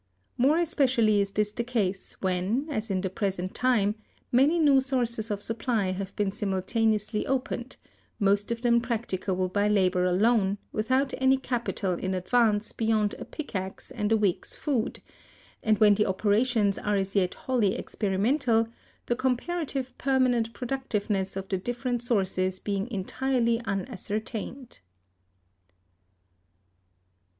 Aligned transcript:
More 0.35 0.57
especially 0.57 1.21
is 1.21 1.29
this 1.29 1.51
the 1.51 1.63
case 1.63 2.13
when, 2.21 2.67
as 2.71 2.89
at 2.89 3.03
the 3.03 3.09
present 3.11 3.53
time, 3.53 3.93
many 4.31 4.57
new 4.57 4.81
sources 4.81 5.29
of 5.29 5.43
supply 5.43 5.91
have 5.91 6.15
been 6.15 6.31
simultaneously 6.31 7.27
opened, 7.27 7.77
most 8.19 8.51
of 8.51 8.61
them 8.63 8.81
practicable 8.81 9.47
by 9.47 9.67
labor 9.67 10.03
alone, 10.03 10.57
without 10.71 11.13
any 11.19 11.37
capital 11.37 11.93
in 11.93 12.15
advance 12.15 12.71
beyond 12.71 13.13
a 13.19 13.25
pickaxe 13.25 13.91
and 13.91 14.11
a 14.11 14.17
week's 14.17 14.55
food, 14.55 15.03
and 15.61 15.77
when 15.77 15.93
the 15.93 16.07
operations 16.07 16.79
are 16.79 16.95
as 16.95 17.15
yet 17.15 17.35
wholly 17.35 17.75
experimental, 17.75 18.67
the 19.05 19.15
comparative 19.15 19.95
permanent 19.99 20.51
productiveness 20.51 21.35
of 21.35 21.47
the 21.47 21.59
different 21.59 22.01
sources 22.01 22.57
being 22.59 22.89
entirely 22.89 23.61
unascertained. 23.65 24.79